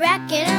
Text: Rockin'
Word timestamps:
Rockin' 0.00 0.49